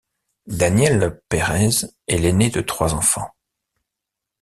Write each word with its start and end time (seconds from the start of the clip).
Danielle 0.47 1.21
Perez 1.29 1.85
est 2.07 2.17
l'aîné 2.17 2.49
de 2.49 2.61
trois 2.61 2.95
enfants. 2.95 3.29